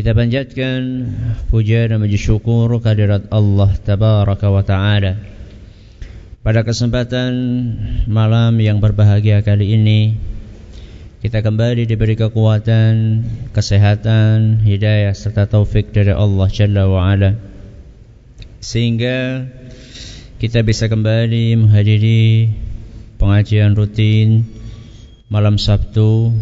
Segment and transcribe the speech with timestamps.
[0.00, 1.12] Kita panjatkan
[1.52, 5.20] puja dan puji syukur kehadirat Allah Tabaraka wa Ta'ala.
[6.40, 7.32] Pada kesempatan
[8.08, 10.16] malam yang berbahagia kali ini
[11.20, 12.92] Kita kembali diberi kekuatan,
[13.52, 17.36] kesehatan, hidayah serta taufik dari Allah Jalla wa Ala.
[18.64, 19.44] Sehingga
[20.40, 22.48] kita bisa kembali menghadiri
[23.20, 24.48] pengajian rutin
[25.28, 26.32] malam Sabtu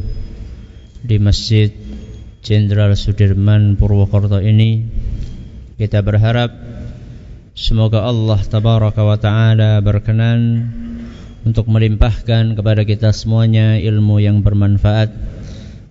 [1.03, 1.75] di Masjid
[2.49, 4.81] Jenderal Sudirman Purwokerto ini
[5.77, 6.49] kita berharap
[7.53, 10.65] semoga Allah tabaraka wa taala berkenan
[11.45, 15.13] untuk melimpahkan kepada kita semuanya ilmu yang bermanfaat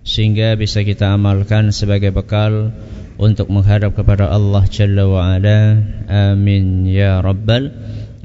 [0.02, 2.74] sehingga bisa kita amalkan sebagai bekal
[3.22, 5.78] untuk menghadap kepada Allah Jalla wa ala.
[6.10, 7.70] Amin ya rabbal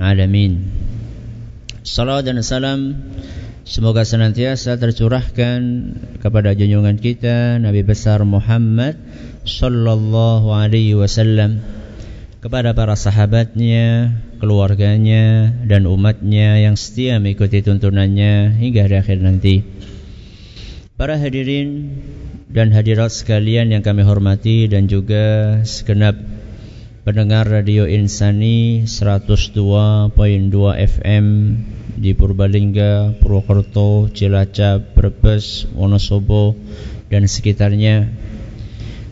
[0.02, 0.73] alamin.
[1.86, 2.97] Salam dan salam
[3.64, 5.59] Semoga senantiasa tercurahkan
[6.19, 9.00] kepada junjungan kita Nabi besar Muhammad
[9.47, 11.64] sallallahu alaihi wasallam
[12.44, 19.64] kepada para sahabatnya, keluarganya dan umatnya yang setia mengikuti tuntunannya hingga di akhir nanti.
[21.00, 22.03] Para hadirin
[22.52, 26.19] dan hadirat sekalian yang kami hormati dan juga segenap
[27.04, 30.16] pendengar radio Insani 102.2
[30.88, 31.26] FM
[32.00, 36.56] di Purbalingga, Purwokerto, Cilacap, Brebes, Wonosobo
[37.12, 38.08] dan sekitarnya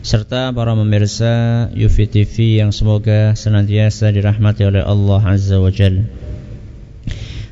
[0.00, 6.08] serta para pemirsa UFI TV yang semoga senantiasa dirahmati oleh Allah Azza wa Jal.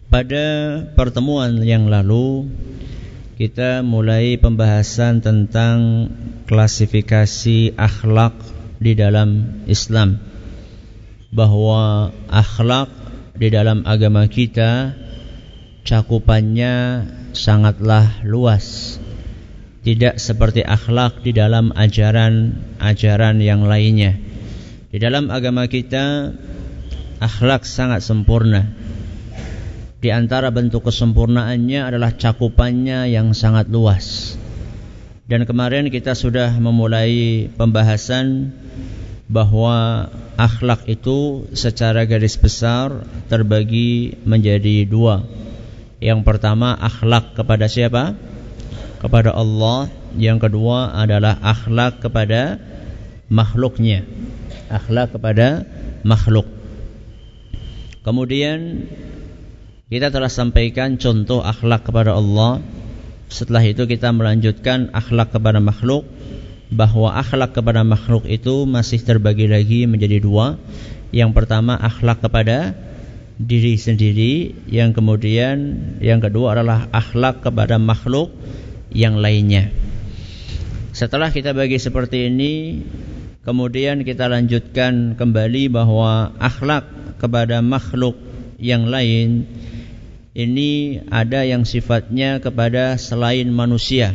[0.09, 0.47] Pada
[0.97, 2.49] pertemuan yang lalu
[3.37, 6.09] kita mulai pembahasan tentang
[6.49, 8.41] klasifikasi akhlak
[8.81, 10.30] di dalam Islam
[11.31, 12.91] bahwa akhlak
[13.39, 14.95] di dalam agama kita
[15.87, 18.99] cakupannya sangatlah luas.
[19.81, 24.13] Tidak seperti akhlak di dalam ajaran-ajaran yang lainnya.
[24.93, 26.37] Di dalam agama kita
[27.17, 28.69] akhlak sangat sempurna.
[30.01, 34.37] Di antara bentuk kesempurnaannya adalah cakupannya yang sangat luas.
[35.31, 38.53] Dan kemarin kita sudah memulai pembahasan
[39.31, 45.23] bahwa akhlak itu secara garis besar terbagi menjadi dua
[46.01, 48.17] yang pertama akhlak kepada siapa?
[49.05, 49.93] Kepada Allah.
[50.17, 52.57] Yang kedua adalah akhlak kepada
[53.29, 54.09] makhluknya.
[54.73, 55.69] Akhlak kepada
[56.01, 56.49] makhluk.
[58.01, 58.89] Kemudian
[59.93, 62.65] kita telah sampaikan contoh akhlak kepada Allah.
[63.29, 66.09] Setelah itu kita melanjutkan akhlak kepada makhluk
[66.71, 70.57] bahwa akhlak kepada makhluk itu masih terbagi lagi menjadi dua.
[71.11, 72.79] Yang pertama akhlak kepada
[73.41, 78.31] diri sendiri, yang kemudian yang kedua adalah akhlak kepada makhluk
[78.95, 79.75] yang lainnya.
[80.95, 82.83] Setelah kita bagi seperti ini,
[83.43, 88.15] kemudian kita lanjutkan kembali bahwa akhlak kepada makhluk
[88.61, 89.49] yang lain
[90.37, 94.15] ini ada yang sifatnya kepada selain manusia.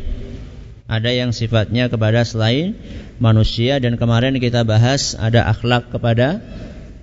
[0.86, 2.78] Ada yang sifatnya kepada selain
[3.18, 6.46] manusia dan kemarin kita bahas ada akhlak kepada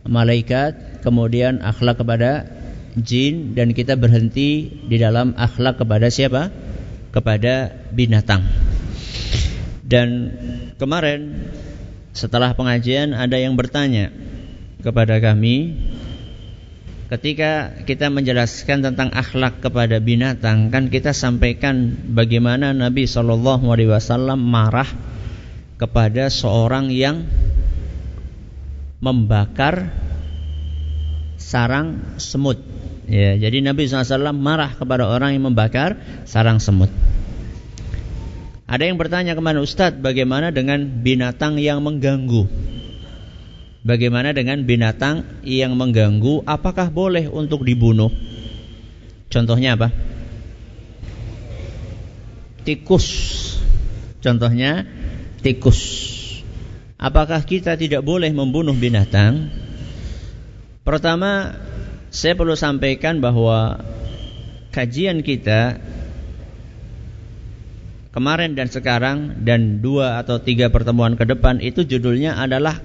[0.06, 2.46] malaikat kemudian akhlak kepada
[2.94, 6.54] jin dan kita berhenti di dalam akhlak kepada siapa?
[7.10, 8.46] Kepada binatang.
[9.82, 10.30] Dan
[10.78, 11.50] kemarin
[12.14, 14.14] setelah pengajian ada yang bertanya
[14.78, 15.74] kepada kami
[17.12, 24.40] ketika kita menjelaskan tentang akhlak kepada binatang kan kita sampaikan bagaimana Nabi Shallallahu alaihi wasallam
[24.40, 24.88] marah
[25.76, 27.28] kepada seorang yang
[29.02, 29.92] membakar
[31.36, 32.62] sarang semut.
[33.10, 36.88] Ya, jadi Nabi SAW marah kepada orang yang membakar sarang semut.
[38.70, 42.46] Ada yang bertanya kepada Ustadz, bagaimana dengan binatang yang mengganggu?
[43.82, 46.46] Bagaimana dengan binatang yang mengganggu?
[46.46, 48.14] Apakah boleh untuk dibunuh?
[49.26, 49.90] Contohnya apa?
[52.62, 53.06] Tikus.
[54.22, 54.86] Contohnya
[55.42, 55.80] tikus.
[56.94, 59.50] Apakah kita tidak boleh membunuh binatang?
[60.86, 61.58] Pertama,
[62.14, 63.82] saya perlu sampaikan bahwa
[64.70, 65.82] kajian kita
[68.14, 72.78] kemarin dan sekarang dan dua atau tiga pertemuan ke depan itu judulnya adalah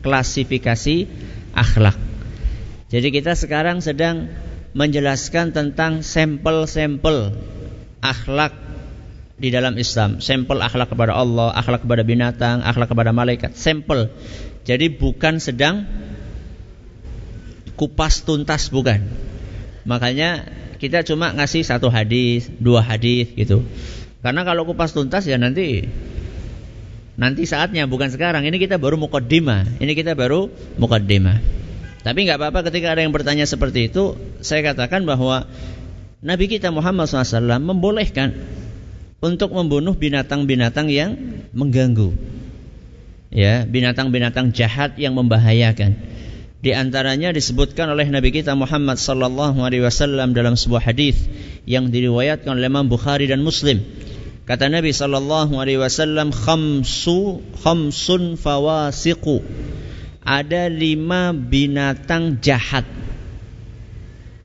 [0.00, 0.96] klasifikasi
[1.54, 1.96] akhlak.
[2.88, 4.32] Jadi kita sekarang sedang
[4.72, 7.36] menjelaskan tentang sampel-sampel
[8.00, 8.52] akhlak
[9.38, 10.18] di dalam Islam.
[10.18, 13.54] Sampel akhlak kepada Allah, akhlak kepada binatang, akhlak kepada malaikat.
[13.54, 14.10] Sampel.
[14.66, 15.86] Jadi bukan sedang
[17.78, 19.06] kupas tuntas bukan.
[19.86, 20.50] Makanya
[20.82, 23.64] kita cuma ngasih satu hadis, dua hadis gitu.
[24.20, 25.86] Karena kalau kupas tuntas ya nanti
[27.18, 28.46] nanti saatnya bukan sekarang.
[28.46, 29.82] Ini kita baru mukaddimah.
[29.82, 30.48] Ini kita baru
[30.78, 31.42] mukaddimah.
[32.06, 35.44] Tapi nggak apa-apa ketika ada yang bertanya seperti itu, saya katakan bahwa
[36.22, 38.38] Nabi kita Muhammad SAW membolehkan
[39.18, 41.18] untuk membunuh binatang-binatang yang
[41.50, 42.14] mengganggu.
[43.28, 46.00] Ya, binatang-binatang jahat yang membahayakan.
[46.58, 51.28] Di antaranya disebutkan oleh Nabi kita Muhammad sallallahu alaihi wasallam dalam sebuah hadis
[51.68, 53.78] yang diriwayatkan oleh Imam Bukhari dan Muslim.
[54.48, 59.44] Kata Nabi sallallahu alaihi wasallam khamsu khamsun fawasiqu.
[60.24, 62.88] Ada lima binatang jahat.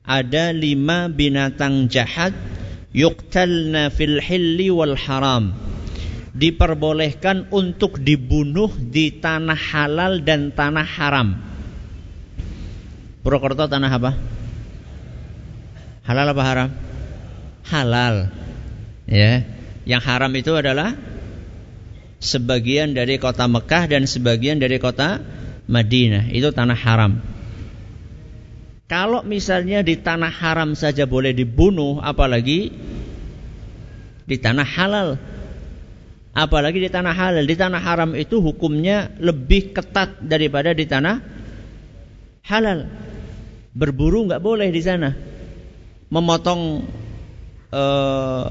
[0.04, 2.36] Ada lima binatang jahat
[2.92, 5.56] yuqtalna fil hilli wal haram.
[6.36, 11.54] Diperbolehkan untuk dibunuh di tanah halal dan tanah haram
[13.24, 14.12] Purwokerto tanah apa?
[16.04, 16.68] Halal apa haram?
[17.64, 18.28] Halal.
[19.08, 19.53] Ya.
[19.84, 20.96] Yang haram itu adalah
[22.24, 25.20] sebagian dari kota Mekah dan sebagian dari kota
[25.68, 26.32] Madinah.
[26.32, 27.12] Itu tanah haram.
[28.84, 32.72] Kalau misalnya di tanah haram saja boleh dibunuh, apalagi
[34.24, 35.08] di tanah halal.
[36.34, 41.22] Apalagi di tanah halal, di tanah haram itu hukumnya lebih ketat daripada di tanah
[42.42, 42.90] halal.
[43.70, 45.14] Berburu nggak boleh di sana.
[46.10, 46.84] Memotong
[47.70, 48.46] uh,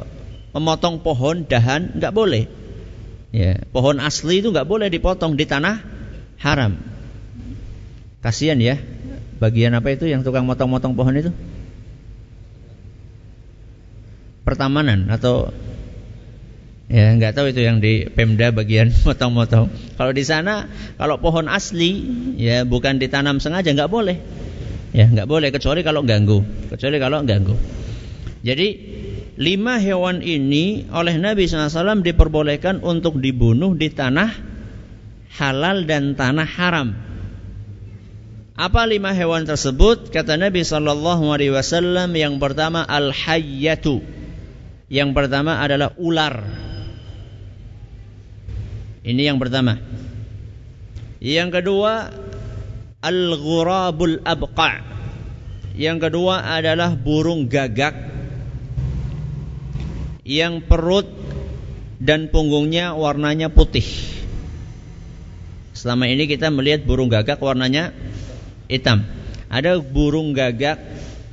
[0.53, 2.45] memotong pohon dahan nggak boleh.
[3.33, 5.81] Ya, pohon asli itu nggak boleh dipotong di tanah
[6.38, 6.77] haram.
[8.21, 8.77] Kasihan ya,
[9.41, 11.31] bagian apa itu yang tukang motong-motong pohon itu?
[14.45, 15.50] Pertamanan atau
[16.94, 19.73] ya nggak tahu itu yang di Pemda bagian motong-motong.
[19.97, 20.69] Kalau di sana
[21.01, 22.06] kalau pohon asli
[22.38, 24.17] ya bukan ditanam sengaja nggak boleh.
[24.94, 26.45] Ya, nggak boleh kecuali kalau ganggu.
[26.69, 27.57] Kecuali kalau ganggu.
[28.45, 28.93] Jadi
[29.38, 34.30] lima hewan ini oleh Nabi SAW diperbolehkan untuk dibunuh di tanah
[35.38, 36.89] halal dan tanah haram.
[38.53, 40.13] Apa lima hewan tersebut?
[40.13, 44.06] Kata Nabi Sallallahu Alaihi Wasallam yang pertama al hayyatu,
[44.94, 46.45] yang pertama adalah ular.
[49.01, 49.81] Ini yang pertama.
[51.18, 52.13] Yang kedua
[53.01, 54.85] al-ghurabul abqa.
[55.74, 58.13] Yang kedua adalah burung gagak
[60.23, 61.07] yang perut
[61.99, 63.85] dan punggungnya warnanya putih.
[65.75, 67.91] Selama ini kita melihat burung gagak warnanya
[68.71, 69.03] hitam.
[69.51, 70.79] Ada burung gagak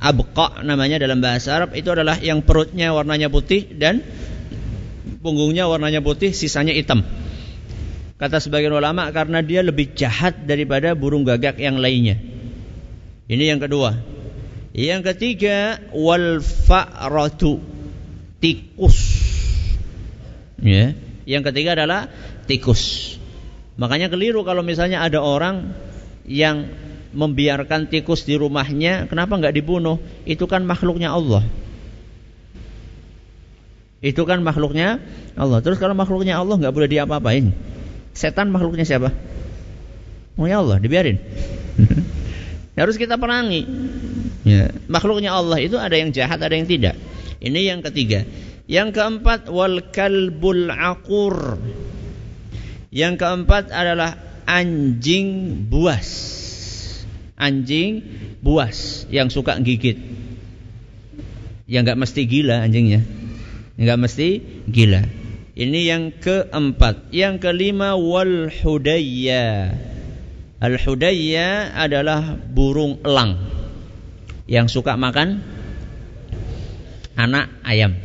[0.01, 4.03] abqa namanya dalam bahasa Arab itu adalah yang perutnya warnanya putih dan
[5.21, 7.05] punggungnya warnanya putih, sisanya hitam.
[8.19, 12.21] Kata sebagian ulama karena dia lebih jahat daripada burung gagak yang lainnya.
[13.25, 13.97] Ini yang kedua.
[14.71, 17.80] Yang ketiga wal fa'ratu
[18.41, 18.97] tikus.
[20.59, 20.97] Ya.
[21.23, 22.09] Yang ketiga adalah
[22.49, 23.15] tikus.
[23.79, 25.71] Makanya keliru kalau misalnya ada orang
[26.27, 26.69] yang
[27.11, 30.01] membiarkan tikus di rumahnya, kenapa nggak dibunuh?
[30.27, 31.45] Itu kan makhluknya Allah.
[34.01, 34.97] Itu kan makhluknya
[35.37, 35.61] Allah.
[35.61, 37.53] Terus kalau makhluknya Allah nggak boleh diapa-apain.
[38.11, 39.13] Setan makhluknya siapa?
[40.35, 41.21] Maunya Allah, dibiarin.
[42.81, 43.61] Harus kita perangi.
[44.41, 44.73] Ya.
[44.89, 46.97] Makhluknya Allah itu ada yang jahat, ada yang tidak.
[47.41, 48.21] Ini yang ketiga.
[48.69, 51.57] Yang keempat wal kalbul akur.
[52.93, 56.07] Yang keempat adalah anjing buas.
[57.41, 58.05] Anjing
[58.45, 59.97] buas yang suka gigit.
[61.65, 63.01] Yang nggak mesti gila anjingnya.
[63.81, 64.27] Nggak mesti
[64.69, 65.01] gila.
[65.57, 67.09] Ini yang keempat.
[67.09, 69.73] Yang kelima wal hudayya.
[70.61, 73.41] Al hudayya adalah burung elang
[74.45, 75.41] yang suka makan
[77.15, 77.95] anak ayam.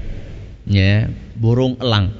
[0.67, 2.11] Ya, burung elang.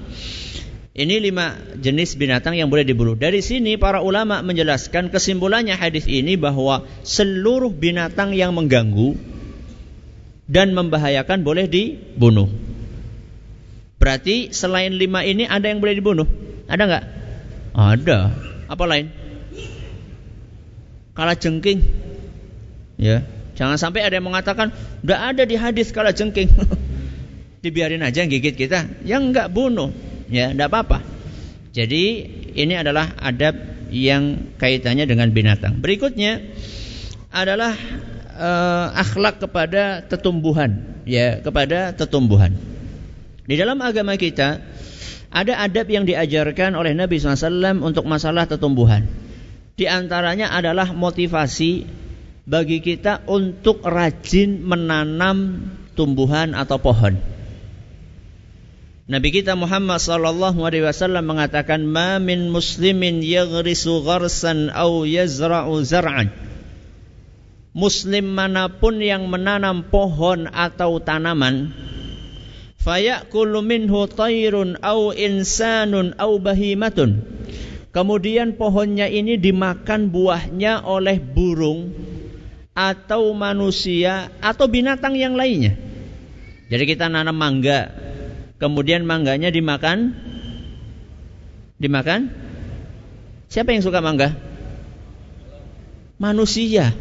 [0.97, 3.13] Ini lima jenis binatang yang boleh dibunuh.
[3.21, 9.13] Dari sini para ulama menjelaskan kesimpulannya hadis ini bahwa seluruh binatang yang mengganggu
[10.49, 12.49] dan membahayakan boleh dibunuh.
[14.01, 16.25] Berarti selain lima ini ada yang boleh dibunuh?
[16.65, 17.05] Ada nggak?
[17.77, 18.19] Ada.
[18.73, 19.13] Apa lain?
[21.13, 21.85] Kala jengking.
[22.97, 23.21] Ya.
[23.57, 24.71] Jangan sampai ada yang mengatakan,
[25.01, 26.53] tidak ada di hadis kala jengking.
[27.65, 29.91] Dibiarin aja gigit kita, yang enggak bunuh,
[30.29, 30.99] ya enggak apa-apa.
[31.73, 32.05] Jadi
[32.53, 33.57] ini adalah adab
[33.91, 35.81] yang kaitannya dengan binatang.
[35.81, 36.41] Berikutnya
[37.33, 37.73] adalah
[38.37, 42.55] uh, akhlak kepada tetumbuhan, ya, kepada tetumbuhan.
[43.47, 44.61] Di dalam agama kita
[45.33, 49.05] ada adab yang diajarkan oleh Nabi SAW untuk masalah tetumbuhan.
[49.77, 51.85] Di antaranya adalah motivasi
[52.47, 55.67] bagi kita untuk rajin menanam
[55.99, 57.19] tumbuhan atau pohon.
[59.07, 66.31] Nabi kita Muhammad sallallahu alaihi wasallam mengatakan ma min muslimin yaghrisu gharsan aw yazra'u zar'an.
[67.77, 71.77] Muslim mana pun yang menanam pohon atau tanaman
[72.87, 77.27] fayakulu minhu tayrun aw insanun aw bahimatun.
[77.91, 81.95] Kemudian pohonnya ini dimakan buahnya oleh burung
[82.77, 85.81] atau manusia atau binatang yang lainnya.
[86.69, 87.89] Jadi kita nanam mangga,
[88.61, 90.13] kemudian mangganya dimakan
[91.81, 92.29] dimakan.
[93.49, 94.37] Siapa yang suka mangga?
[96.21, 96.93] Manusia.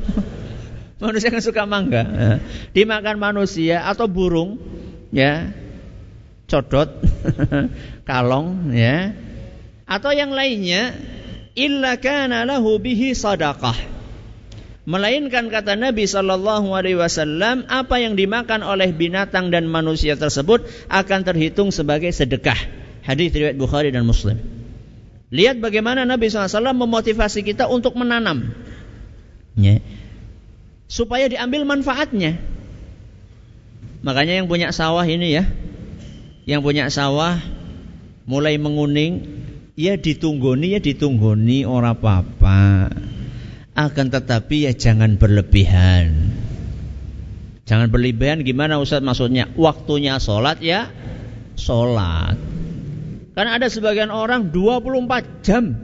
[1.03, 2.39] Manusia yang suka mangga.
[2.71, 4.55] Dimakan manusia atau burung
[5.11, 5.51] ya
[6.45, 6.91] codot
[8.07, 9.15] kalong ya
[9.87, 10.93] atau yang lainnya
[11.57, 13.94] illa kana lahu bihi sadaqah
[14.85, 20.61] Melainkan kata Nabi Shallallahu Alaihi Wasallam apa yang dimakan oleh binatang dan manusia tersebut
[20.93, 22.57] akan terhitung sebagai sedekah.
[23.01, 24.37] Hadis riwayat Bukhari dan Muslim.
[25.33, 28.53] Lihat bagaimana Nabi SAW memotivasi kita untuk menanam,
[29.57, 29.81] ya.
[30.85, 32.37] supaya diambil manfaatnya.
[34.05, 35.49] Makanya yang punya sawah ini ya,
[36.45, 37.41] yang punya sawah
[38.29, 39.25] mulai menguning,
[39.73, 42.93] ya ditunggoni ya ditunggoni orang apa-apa
[43.75, 46.31] akan tetapi ya jangan berlebihan.
[47.67, 49.51] Jangan berlebihan gimana Ustaz maksudnya?
[49.59, 50.95] Waktunya sholat ya
[51.59, 52.39] sholat.
[53.35, 55.75] Karena ada sebagian orang 24 jam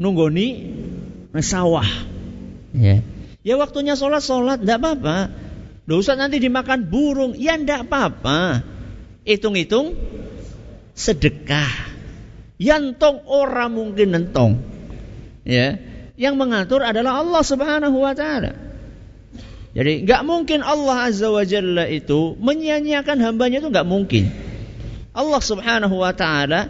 [0.00, 0.48] nunggoni
[1.44, 1.86] sawah.
[2.72, 3.04] Ya.
[3.44, 5.18] Ya waktunya sholat sholat tidak apa-apa.
[5.92, 7.36] Ustaz nanti dimakan burung.
[7.36, 8.64] Ya tidak apa-apa.
[9.28, 9.92] Hitung-hitung
[10.96, 11.92] sedekah.
[12.56, 14.52] Yantong orang mungkin nentong.
[15.44, 15.89] Ya
[16.20, 18.52] yang mengatur adalah Allah Subhanahu wa taala.
[19.72, 24.28] Jadi nggak mungkin Allah Azza wa Jalla itu menyia-nyiakan hambanya itu nggak mungkin.
[25.16, 26.68] Allah Subhanahu wa taala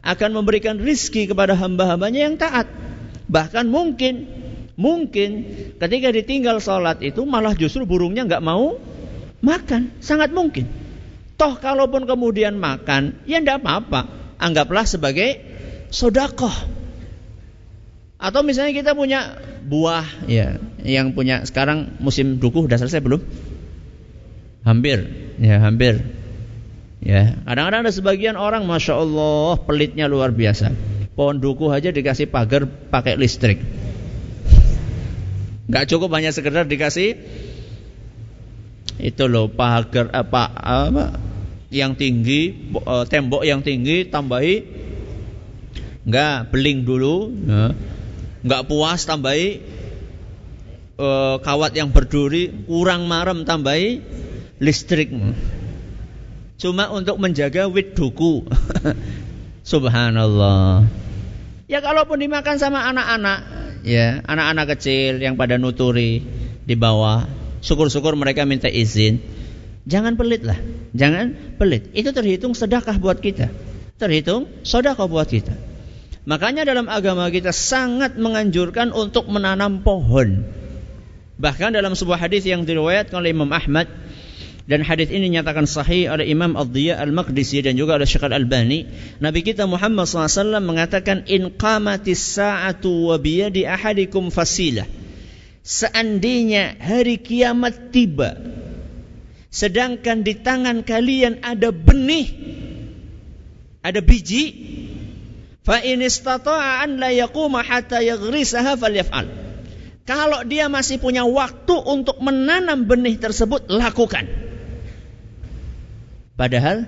[0.00, 2.72] akan memberikan rizki kepada hamba-hambanya yang taat.
[3.28, 4.32] Bahkan mungkin
[4.80, 5.44] mungkin
[5.76, 8.80] ketika ditinggal sholat itu malah justru burungnya nggak mau
[9.44, 10.64] makan, sangat mungkin.
[11.36, 14.08] Toh kalaupun kemudian makan, ya tidak apa-apa.
[14.40, 15.36] Anggaplah sebagai
[15.92, 16.75] sodakoh.
[18.16, 19.36] Atau misalnya kita punya
[19.68, 23.20] buah ya, yang punya sekarang musim dukuh sudah selesai belum?
[24.64, 25.04] Hampir,
[25.36, 26.00] ya hampir.
[27.04, 30.72] Ya, kadang-kadang ada sebagian orang, masya Allah, pelitnya luar biasa.
[31.12, 33.60] Pohon dukuh aja dikasih pagar pakai listrik.
[35.68, 37.20] Gak cukup hanya sekedar dikasih
[38.96, 41.20] itu loh pagar apa apa
[41.68, 44.56] yang tinggi eh, tembok yang tinggi tambahi
[46.08, 47.76] enggak beling dulu ya
[48.46, 49.58] nggak puas tambahi
[50.96, 51.08] e,
[51.42, 54.00] kawat yang berduri, kurang marem tambahi
[54.62, 55.10] listrik.
[56.56, 58.46] Cuma untuk menjaga wit duku.
[59.70, 60.86] Subhanallah.
[61.66, 63.38] Ya kalaupun dimakan sama anak-anak,
[63.82, 66.22] ya anak-anak kecil yang pada nuturi
[66.62, 67.26] di bawah,
[67.58, 69.18] syukur-syukur mereka minta izin.
[69.86, 70.58] Jangan pelit lah,
[70.94, 71.90] jangan pelit.
[71.94, 73.50] Itu terhitung sedekah buat kita,
[73.98, 75.65] terhitung sedekah buat kita.
[76.26, 80.42] Makanya dalam agama kita sangat menganjurkan untuk menanam pohon.
[81.38, 83.86] Bahkan dalam sebuah hadis yang diriwayatkan oleh Imam Ahmad
[84.66, 88.90] dan hadis ini nyatakan sahih oleh Imam Ad-Diya Al-Maqdisi dan juga oleh Syekh Al-Albani,
[89.22, 94.90] Nabi kita Muhammad SAW mengatakan in qamatis sa'atu wa biyadi ahadikum fasilah.
[95.62, 98.38] Seandainya hari kiamat tiba
[99.50, 102.28] sedangkan di tangan kalian ada benih
[103.80, 104.44] ada biji
[105.66, 109.26] Fa in istata'a an la yaquma hatta yaghrisaha falyaf'al.
[110.06, 114.30] Kalau dia masih punya waktu untuk menanam benih tersebut, lakukan.
[116.38, 116.86] Padahal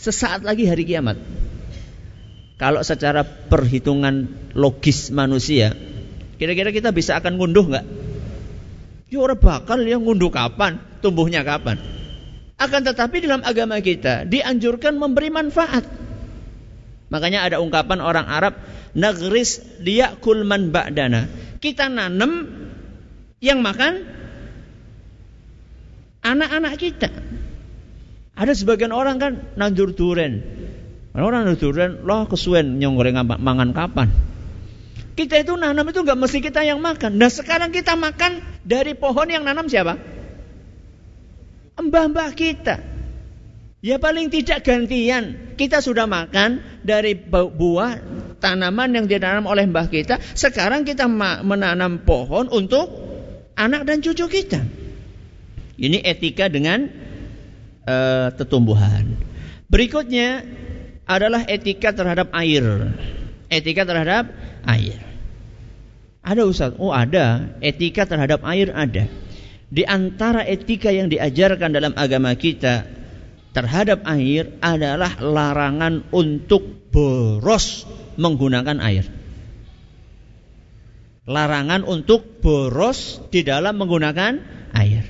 [0.00, 1.20] sesaat lagi hari kiamat.
[2.56, 5.76] Kalau secara perhitungan logis manusia,
[6.40, 7.86] kira-kira kita bisa akan ngunduh nggak?
[9.12, 11.76] Ya orang bakal yang ngunduh kapan, tumbuhnya kapan.
[12.56, 16.07] Akan tetapi dalam agama kita dianjurkan memberi manfaat.
[17.08, 18.56] Makanya ada ungkapan orang Arab,
[18.92, 21.28] nagris liyakul man ba'dana.
[21.58, 22.46] Kita nanam
[23.40, 24.18] yang makan
[26.28, 27.08] Anak-anak kita.
[28.38, 30.42] Ada sebagian orang kan nandur duren.
[31.14, 34.12] Orang nandur duren, loh kesuwen nyonggoreng mangan kapan?
[35.18, 37.18] Kita itu nanam itu nggak mesti kita yang makan.
[37.18, 39.98] Nah sekarang kita makan dari pohon yang nanam siapa?
[41.78, 42.97] Mbah-mbah kita.
[43.88, 45.56] Ya paling tidak gantian.
[45.56, 47.96] Kita sudah makan dari buah
[48.36, 50.20] tanaman yang ditanam oleh mbah kita.
[50.36, 51.08] Sekarang kita
[51.40, 52.84] menanam pohon untuk
[53.56, 54.60] anak dan cucu kita.
[55.80, 56.84] Ini etika dengan
[57.88, 59.16] uh, tetumbuhan.
[59.72, 60.44] Berikutnya
[61.08, 62.92] adalah etika terhadap air.
[63.48, 64.28] Etika terhadap
[64.68, 65.00] air.
[66.20, 66.76] Ada Ustaz?
[66.76, 67.56] Oh ada.
[67.64, 69.08] Etika terhadap air ada.
[69.72, 72.98] Di antara etika yang diajarkan dalam agama kita
[73.52, 77.88] terhadap air adalah larangan untuk boros
[78.18, 79.06] menggunakan air.
[81.28, 84.40] Larangan untuk boros di dalam menggunakan
[84.72, 85.04] air.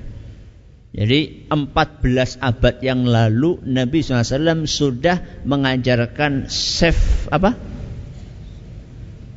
[0.98, 7.54] Jadi 14 abad yang lalu Nabi SAW sudah mengajarkan save apa?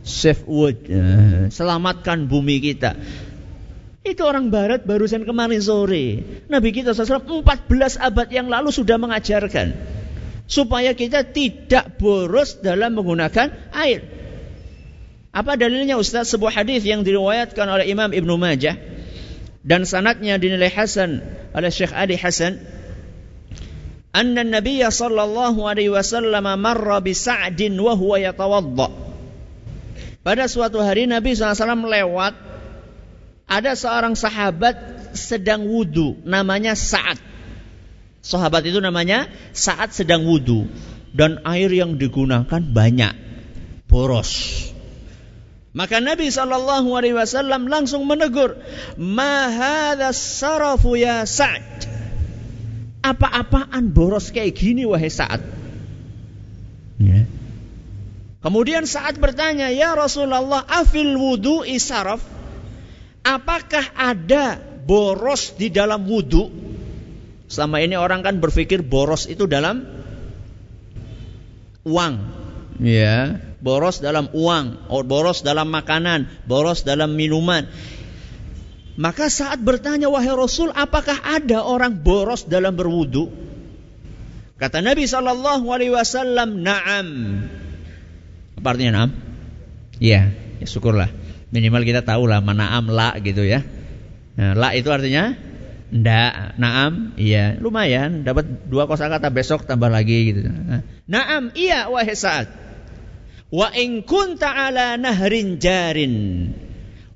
[0.01, 2.97] Save wood, eh, selamatkan bumi kita.
[4.01, 6.25] Itu orang barat barusan kemarin sore.
[6.49, 9.77] Nabi kita SAW 14 abad yang lalu sudah mengajarkan.
[10.49, 14.01] Supaya kita tidak boros dalam menggunakan air.
[15.31, 16.33] Apa dalilnya Ustaz?
[16.33, 18.75] Sebuah hadis yang diriwayatkan oleh Imam Ibnu Majah
[19.61, 21.21] dan sanatnya dinilai hasan
[21.53, 22.57] oleh Syekh Ali Hasan
[24.11, 28.89] anna Nabi sallallahu alaihi wasallam marra bi Sa'din wa huwa yatawadda
[30.21, 32.50] pada suatu hari Nabi SAW lewat
[33.51, 34.79] ada seorang sahabat
[35.11, 37.19] sedang wudhu namanya Sa'ad.
[38.23, 40.71] Sahabat itu namanya Sa'ad sedang wudhu
[41.11, 43.11] dan air yang digunakan banyak,
[43.91, 44.63] boros.
[45.75, 48.55] Maka Nabi Shallallahu Alaihi Wasallam langsung menegur,
[48.95, 51.91] Mahada sarafu ya Sa'ad.
[53.03, 55.43] Apa-apaan boros kayak gini wahai Sa'ad?
[57.03, 57.27] Ya.
[58.41, 62.40] Kemudian saat bertanya, "Ya Rasulullah, afil wudu isaraf?"
[63.21, 66.49] Apakah ada boros di dalam wudu?
[67.51, 69.85] Selama ini orang kan berpikir boros itu dalam
[71.85, 72.13] uang.
[72.81, 77.69] Ya, boros dalam uang, boros dalam makanan, boros dalam minuman.
[78.97, 83.29] Maka saat bertanya wahai Rasul, apakah ada orang boros dalam berwudu?
[84.57, 87.07] Kata Nabi sallallahu alaihi wasallam, "Na'am."
[88.61, 89.11] Apa artinya naam?
[89.97, 91.09] Iya, ya syukurlah.
[91.51, 93.63] Minimal kita tahu lah mana am la gitu ya.
[94.39, 95.35] Nah, la itu artinya
[95.91, 100.47] ndak, naam, iya, lumayan dapat dua kosakata besok tambah lagi gitu.
[100.47, 102.47] Nah, naam, iya wahai saat.
[103.51, 106.15] Wa in kunta ala nahrin jarin.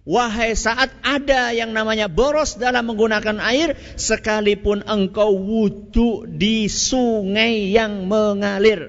[0.06, 8.06] Wahai saat ada yang namanya boros dalam menggunakan air sekalipun engkau wudhu di sungai yang
[8.06, 8.86] mengalir.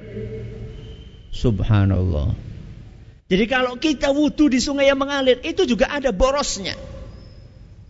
[1.32, 2.45] Subhanallah.
[3.26, 6.78] Jadi kalau kita wudhu di sungai yang mengalir itu juga ada borosnya.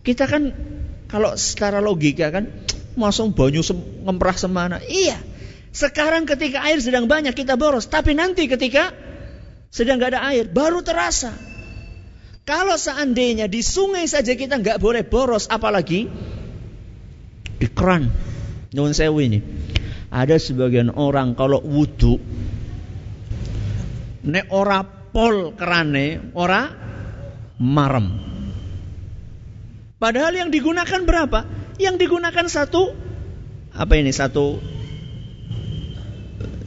[0.01, 0.49] Kita kan
[1.05, 2.49] kalau secara logika kan
[2.97, 4.81] masuk banyu sem ngemprah semana.
[4.81, 5.21] Iya.
[5.69, 8.89] Sekarang ketika air sedang banyak kita boros, tapi nanti ketika
[9.69, 11.29] sedang nggak ada air baru terasa.
[12.47, 16.09] Kalau seandainya di sungai saja kita nggak boleh boros, apalagi
[17.61, 18.09] di keran.
[18.73, 19.39] Nyun sewu ini.
[20.09, 22.15] Ada sebagian orang kalau wudhu,
[24.23, 26.69] nek ora pol kerane ora
[27.57, 28.05] marem.
[29.97, 31.41] Padahal yang digunakan berapa?
[31.81, 32.93] Yang digunakan satu
[33.73, 34.61] apa ini satu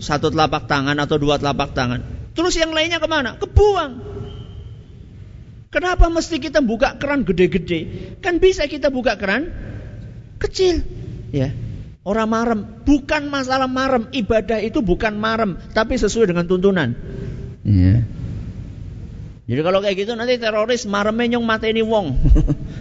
[0.02, 2.02] satu telapak tangan atau dua telapak tangan.
[2.34, 3.38] Terus yang lainnya ke mana?
[3.38, 4.10] Kebuang.
[5.70, 8.18] Kenapa mesti kita buka keran gede-gede?
[8.18, 9.54] Kan bisa kita buka keran
[10.42, 10.82] kecil,
[11.30, 11.54] ya.
[12.02, 14.10] Orang marem, bukan masalah marem.
[14.10, 16.98] Ibadah itu bukan marem, tapi sesuai dengan tuntunan.
[17.62, 18.02] Ya.
[19.50, 22.14] Jadi kalau kayak gitu nanti teroris mareme nyong mateni wong.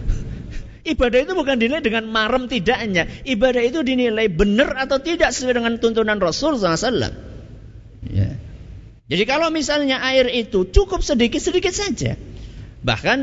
[0.94, 3.10] Ibadah itu bukan dinilai dengan marem tidaknya.
[3.26, 7.10] Ibadah itu dinilai benar atau tidak sesuai dengan tuntunan Rasul SAW.
[8.06, 8.38] Ya.
[9.10, 12.14] Jadi kalau misalnya air itu cukup sedikit-sedikit saja.
[12.86, 13.18] Bahkan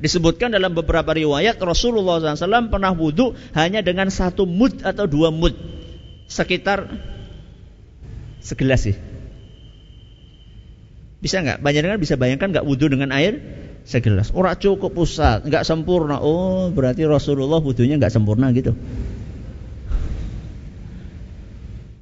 [0.00, 5.52] disebutkan dalam beberapa riwayat Rasulullah SAW pernah wudhu hanya dengan satu mud atau dua mud.
[6.32, 6.88] Sekitar
[8.40, 8.96] segelas sih.
[11.26, 11.58] Bisa nggak?
[11.58, 13.42] Panjenengan bisa bayangkan nggak wudhu dengan air
[13.82, 14.30] segelas?
[14.30, 16.22] Orang cukup pusat, nggak sempurna.
[16.22, 18.78] Oh, berarti Rasulullah wudhunya nggak sempurna gitu.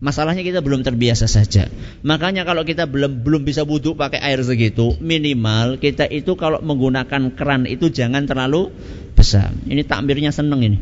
[0.05, 1.73] Masalahnya kita belum terbiasa saja.
[2.05, 7.33] Makanya kalau kita belum belum bisa wudhu pakai air segitu, minimal kita itu kalau menggunakan
[7.33, 8.69] keran itu jangan terlalu
[9.17, 9.57] besar.
[9.65, 10.77] Ini takmirnya seneng ini.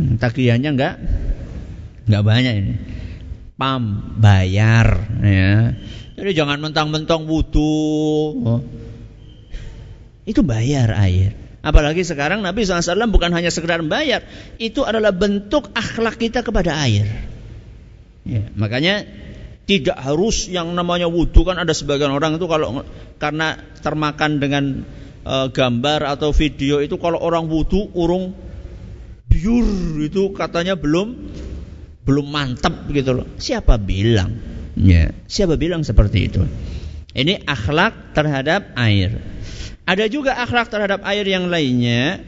[0.00, 0.94] Hmm, tagihannya enggak
[2.08, 2.74] enggak banyak ini.
[3.56, 5.72] Pam bayar ya.
[6.16, 7.72] Jadi jangan mentang-mentang wudhu.
[8.44, 8.60] Oh.
[10.28, 11.32] Itu bayar air.
[11.64, 14.22] Apalagi sekarang Nabi SAW bukan hanya sekedar bayar,
[14.62, 17.10] itu adalah bentuk akhlak kita kepada air.
[18.22, 19.02] Ya, makanya
[19.66, 22.86] tidak harus yang namanya wudhu kan ada sebagian orang itu kalau
[23.18, 24.64] karena termakan dengan
[25.26, 28.30] e, gambar atau video itu kalau orang wudhu urung
[29.26, 31.18] biur itu katanya belum
[32.06, 33.26] belum mantap gitu loh.
[33.36, 34.32] Siapa bilang?
[34.78, 36.46] Ya, siapa bilang seperti itu?
[37.16, 39.18] Ini akhlak terhadap air.
[39.82, 42.22] Ada juga akhlak terhadap air yang lainnya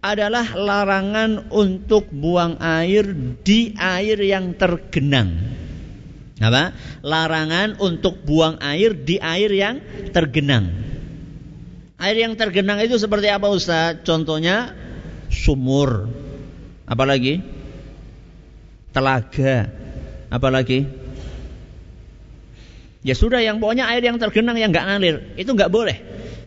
[0.00, 3.06] adalah larangan untuk buang air
[3.44, 5.60] di air yang tergenang
[6.40, 6.72] apa?
[7.04, 9.76] Larangan untuk buang air di air yang
[10.08, 10.72] tergenang.
[12.00, 14.00] Air yang tergenang itu seperti apa Ustaz?
[14.08, 14.72] Contohnya
[15.28, 16.08] sumur.
[16.88, 17.44] Apalagi?
[18.90, 19.70] Telaga.
[20.30, 20.86] Apalagi?
[23.00, 25.96] Ya sudah yang pokoknya air yang tergenang yang nggak ngalir itu nggak boleh.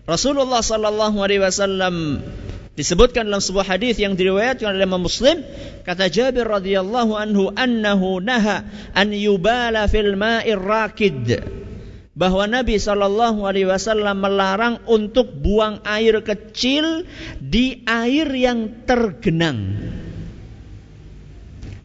[0.06, 2.22] Rasulullah Sallallahu Alaihi Wasallam
[2.74, 5.46] Disebutkan dalam sebuah hadis yang diriwayatkan oleh Imam Muslim,
[5.86, 8.66] kata Jabir radhiyallahu anhu annahu naha
[8.98, 11.38] an yubala fil ma'ir rakid.
[12.18, 17.06] Bahwa Nabi sallallahu alaihi wasallam melarang untuk buang air kecil
[17.38, 19.94] di air yang tergenang.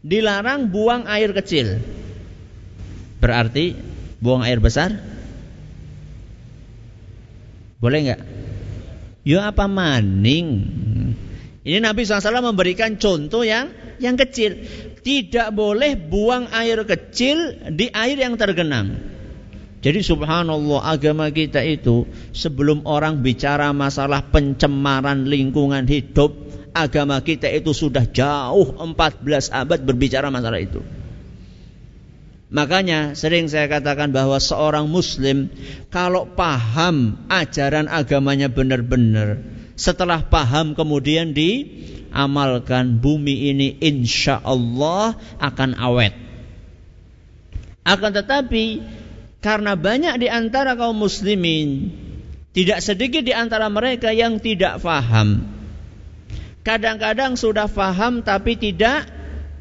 [0.09, 1.77] Dilarang buang air kecil.
[3.21, 3.77] Berarti
[4.17, 4.89] buang air besar?
[7.77, 8.21] Boleh nggak?
[9.21, 10.65] Ya apa maning?
[11.61, 13.69] Ini Nabi SAW memberikan contoh yang
[14.01, 14.57] yang kecil.
[15.05, 19.18] Tidak boleh buang air kecil di air yang tergenang.
[19.79, 22.03] Jadi subhanallah agama kita itu
[22.35, 26.35] sebelum orang bicara masalah pencemaran lingkungan hidup,
[26.75, 30.83] agama kita itu sudah jauh 14 abad berbicara masalah itu.
[32.49, 35.53] Makanya sering saya katakan bahwa seorang muslim
[35.93, 39.37] kalau paham ajaran agamanya benar-benar
[39.79, 46.11] setelah paham kemudian diamalkan bumi ini insya Allah akan awet.
[47.87, 48.81] Akan tetapi
[49.39, 51.91] karena banyak di antara kaum muslimin
[52.51, 55.47] tidak sedikit di antara mereka yang tidak faham.
[56.65, 59.07] Kadang-kadang sudah faham tapi tidak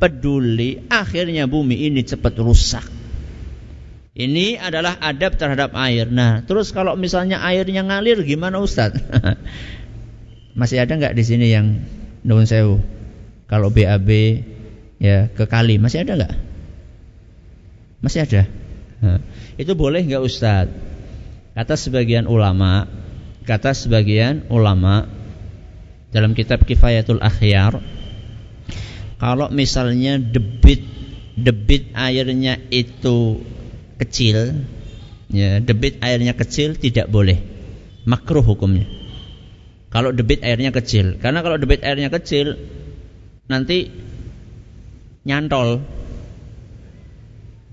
[0.02, 2.84] peduli, akhirnya bumi ini cepat rusak.
[4.18, 6.10] Ini adalah adab terhadap air.
[6.10, 8.98] Nah, terus kalau misalnya airnya ngalir gimana Ustaz?
[10.58, 11.86] Masih ada nggak di sini yang
[12.26, 12.82] nuwun sewu?
[13.46, 14.10] Kalau BAB
[14.98, 16.34] ya ke kali masih ada nggak?
[18.02, 18.42] Masih ada.
[19.60, 20.66] Itu boleh nggak Ustaz?
[21.54, 22.86] Kata sebagian ulama,
[23.42, 25.10] kata sebagian ulama
[26.14, 27.82] dalam kitab Kifayatul Akhyar
[29.18, 30.86] kalau misalnya debit
[31.34, 33.42] debit airnya itu
[33.98, 34.62] kecil,
[35.30, 37.38] ya debit airnya kecil tidak boleh,
[38.06, 38.86] makruh hukumnya.
[39.90, 42.54] Kalau debit airnya kecil, karena kalau debit airnya kecil
[43.50, 43.90] nanti
[45.26, 45.82] nyantol,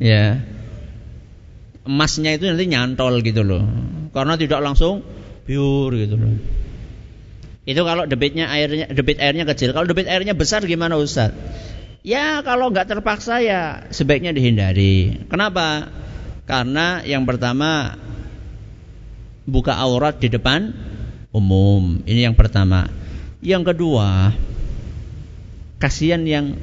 [0.01, 0.41] ya
[1.85, 3.63] emasnya itu nanti nyantol gitu loh,
[4.11, 5.05] karena tidak langsung
[5.45, 6.33] pure gitu loh.
[7.65, 9.73] Itu kalau debitnya airnya debit airnya kecil.
[9.73, 11.33] Kalau debit airnya besar gimana Ustaz?
[12.05, 15.25] Ya kalau nggak terpaksa ya sebaiknya dihindari.
[15.25, 15.89] Kenapa?
[16.45, 17.97] Karena yang pertama
[19.49, 20.73] buka aurat di depan
[21.33, 22.05] umum.
[22.05, 22.85] Ini yang pertama.
[23.41, 24.33] Yang kedua,
[25.81, 26.53] kasihan yang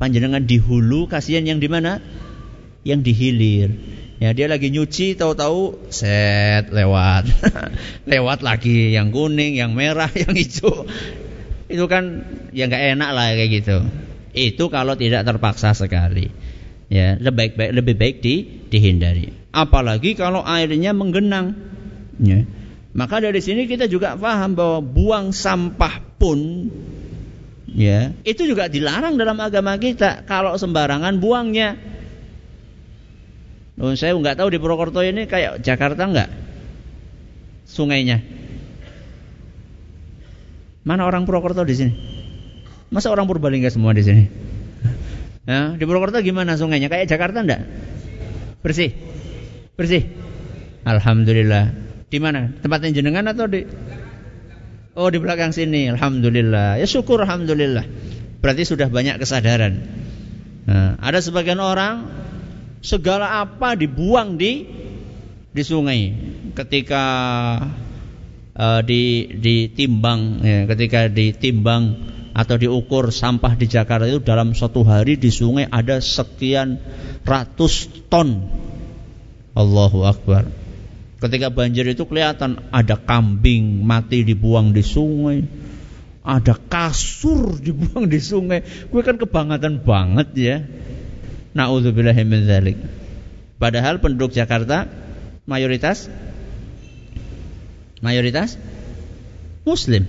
[0.00, 2.00] panjenengan di hulu, kasihan yang di mana?
[2.88, 3.70] Yang di hilir.
[4.18, 7.28] Ya dia lagi nyuci tahu-tahu set lewat.
[8.10, 10.88] lewat lagi yang kuning, yang merah, yang hijau.
[11.68, 12.24] Itu kan
[12.56, 13.78] ya nggak enak lah kayak gitu.
[14.32, 16.32] Itu kalau tidak terpaksa sekali.
[16.88, 18.34] Ya, lebih baik lebih baik di,
[18.72, 19.28] dihindari.
[19.52, 21.52] Apalagi kalau airnya menggenang.
[22.16, 22.48] Ya.
[22.96, 26.72] Maka dari sini kita juga paham bahwa buang sampah pun
[27.68, 31.97] ya, itu juga dilarang dalam agama kita kalau sembarangan buangnya.
[33.78, 36.28] Oh, saya nggak tahu di Purwokerto ini kayak Jakarta nggak
[37.62, 38.18] sungainya.
[40.82, 41.92] Mana orang Purwokerto di sini?
[42.90, 44.24] Masa orang Purbalingga semua di sini?
[45.48, 46.92] Ya, di Purwokerto gimana sungainya?
[46.92, 47.64] Kayak Jakarta enggak?
[48.60, 48.92] Bersih?
[49.80, 50.04] Bersih?
[50.84, 51.72] Alhamdulillah.
[52.04, 52.52] Di mana?
[52.60, 53.64] Tempatnya jenengan atau di
[54.98, 55.88] Oh, di belakang sini.
[55.88, 56.76] Alhamdulillah.
[56.76, 57.86] Ya syukur alhamdulillah.
[58.44, 59.72] Berarti sudah banyak kesadaran.
[60.68, 62.04] Nah, ada sebagian orang
[62.80, 64.66] segala apa dibuang di
[65.48, 66.00] di sungai
[66.54, 67.04] ketika
[68.54, 71.82] uh, di ditimbang ya, ketika ditimbang
[72.38, 76.78] atau diukur sampah di Jakarta itu dalam satu hari di sungai ada sekian
[77.26, 78.46] ratus ton.
[79.58, 80.46] Allahu Akbar.
[81.18, 85.42] Ketika banjir itu kelihatan ada kambing mati dibuang di sungai,
[86.22, 88.62] ada kasur dibuang di sungai.
[88.86, 90.56] Gue kan kebangetan banget ya.
[91.56, 92.78] Nauzubillahi min dzalik.
[93.58, 94.86] Padahal penduduk Jakarta
[95.48, 96.06] mayoritas
[98.04, 98.60] mayoritas
[99.66, 100.06] muslim.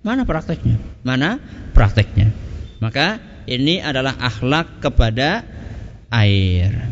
[0.00, 0.80] Mana prakteknya?
[1.04, 1.38] Mana
[1.76, 2.32] prakteknya?
[2.80, 5.44] Maka ini adalah akhlak kepada
[6.08, 6.88] air.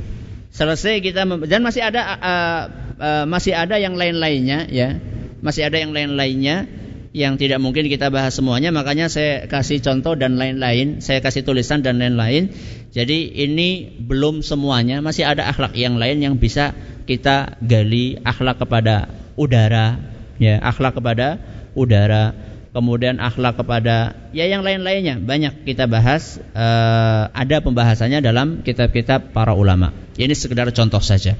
[0.52, 2.62] Selesai kita dan masih ada uh,
[2.98, 5.00] uh, masih ada yang lain-lainnya ya.
[5.38, 6.66] Masih ada yang lain-lainnya
[7.16, 11.80] yang tidak mungkin kita bahas semuanya makanya saya kasih contoh dan lain-lain, saya kasih tulisan
[11.80, 12.52] dan lain-lain.
[12.92, 16.76] Jadi ini belum semuanya, masih ada akhlak yang lain yang bisa
[17.08, 19.96] kita gali akhlak kepada udara,
[20.36, 21.40] ya, akhlak kepada
[21.72, 29.32] udara kemudian akhlak kepada ya yang lain-lainnya banyak kita bahas uh, ada pembahasannya dalam kitab-kitab
[29.32, 29.90] para ulama.
[30.14, 31.34] Ini sekedar contoh saja.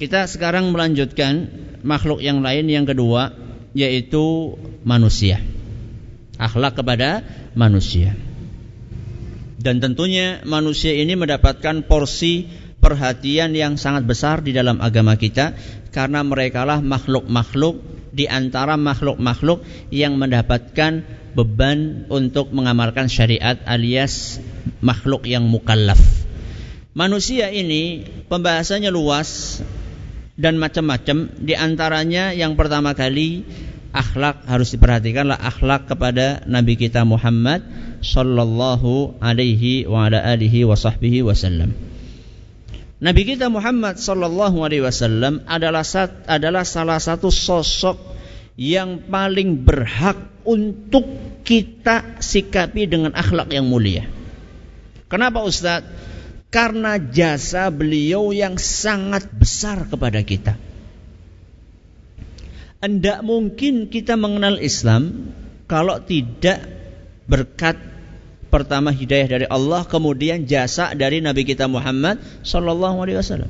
[0.00, 1.50] Kita sekarang melanjutkan
[1.84, 5.40] makhluk yang lain yang kedua yaitu manusia.
[6.40, 8.16] Akhlak kepada manusia.
[9.62, 12.50] Dan tentunya manusia ini mendapatkan porsi
[12.82, 15.54] perhatian yang sangat besar di dalam agama kita
[15.94, 17.78] karena merekalah makhluk-makhluk
[18.10, 19.62] di antara makhluk-makhluk
[19.94, 24.42] yang mendapatkan beban untuk mengamalkan syariat alias
[24.82, 26.00] makhluk yang mukallaf.
[26.92, 29.62] Manusia ini pembahasannya luas
[30.42, 33.46] dan macam-macam di antaranya yang pertama kali
[33.94, 37.62] akhlak harus diperhatikanlah akhlak kepada nabi kita Muhammad
[38.02, 41.70] sallallahu alaihi wa ala alihi wa sahbihi wasallam.
[42.98, 45.86] Nabi kita Muhammad sallallahu alaihi wasallam adalah
[46.26, 47.98] adalah salah satu sosok
[48.58, 51.06] yang paling berhak untuk
[51.46, 54.06] kita sikapi dengan akhlak yang mulia.
[55.06, 55.86] Kenapa Ustaz?
[56.52, 60.60] Karena jasa beliau yang sangat besar kepada kita.
[62.82, 65.32] Tidak mungkin kita mengenal Islam
[65.64, 66.60] kalau tidak
[67.24, 67.80] berkat
[68.52, 73.48] Pertama hidayah dari Allah, kemudian jasa dari Nabi kita Muhammad sallallahu alaihi wasallam.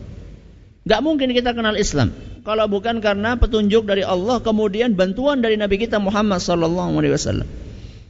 [0.87, 2.15] Gak mungkin kita kenal Islam
[2.47, 7.51] kalau bukan karena petunjuk dari Allah kemudian bantuan dari Nabi kita Muhammad sallallahu alaihi wasallam.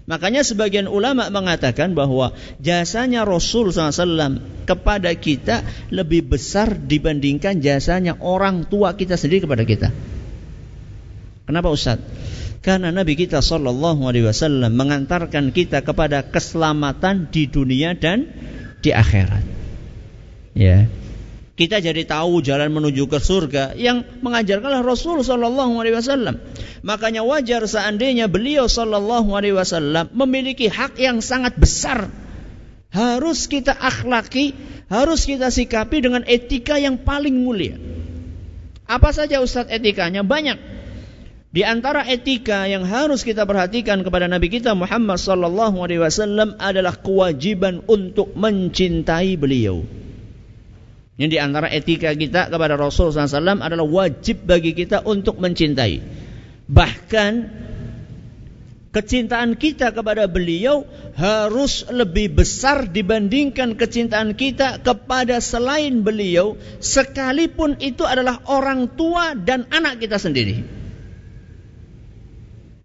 [0.03, 5.63] Makanya sebagian ulama mengatakan bahwa jasanya Rasul SAW kepada kita
[5.95, 9.89] lebih besar dibandingkan jasanya orang tua kita sendiri kepada kita.
[11.47, 12.03] Kenapa Ustaz?
[12.63, 18.31] Karena Nabi kita Shallallahu Alaihi Wasallam mengantarkan kita kepada keselamatan di dunia dan
[18.79, 19.43] di akhirat.
[20.55, 20.87] Ya,
[21.63, 26.43] kita jadi tahu jalan menuju ke surga yang mengajarkanlah Rasul Shallallahu Alaihi Wasallam.
[26.83, 32.11] Makanya wajar seandainya beliau Shallallahu Alaihi Wasallam memiliki hak yang sangat besar.
[32.91, 34.59] Harus kita akhlaki,
[34.91, 37.79] harus kita sikapi dengan etika yang paling mulia.
[38.91, 40.27] Apa saja Ustadz etikanya?
[40.27, 40.59] Banyak.
[41.55, 46.97] Di antara etika yang harus kita perhatikan kepada Nabi kita Muhammad sallallahu alaihi wasallam adalah
[46.97, 49.85] kewajiban untuk mencintai beliau.
[51.23, 56.03] Yang di antara etika kita kepada Rasul SAW adalah wajib bagi kita untuk mencintai.
[56.67, 57.33] Bahkan
[58.91, 60.83] kecintaan kita kepada beliau
[61.15, 69.71] harus lebih besar dibandingkan kecintaan kita kepada selain beliau sekalipun itu adalah orang tua dan
[69.71, 70.67] anak kita sendiri.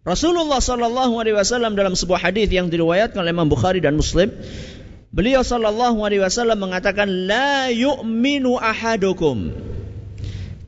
[0.06, 4.30] Rasulullah wasallam dalam sebuah hadis yang diriwayatkan oleh Imam Bukhari dan Muslim,
[5.13, 9.53] beliau sallallahu alaihi wasallam mengatakan la yu'minu ahadukum.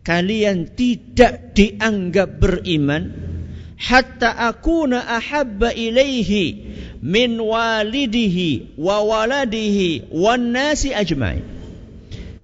[0.04, 3.14] Kalian tidak dianggap beriman
[3.78, 6.66] hatta akuna ahabba ilaihi
[7.04, 11.46] min walidihi wa waladihi wan nasi ajmain.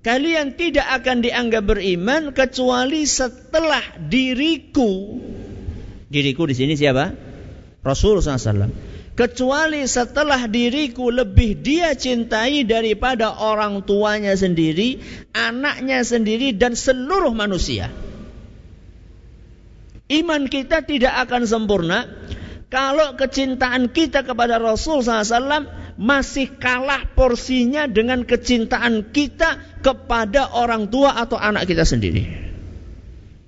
[0.05, 5.17] Kalian tidak akan dianggap beriman kecuali setelah diriku
[6.05, 7.12] Diriku di sini siapa?
[7.81, 8.71] Rasulullah SAW.
[9.15, 14.99] Kecuali setelah diriku lebih dia cintai daripada orang tuanya sendiri,
[15.32, 17.88] anaknya sendiri, dan seluruh manusia.
[20.12, 22.12] Iman kita tidak akan sempurna
[22.67, 31.15] kalau kecintaan kita kepada Rasul SAW masih kalah porsinya dengan kecintaan kita kepada orang tua
[31.15, 32.28] atau anak kita sendiri.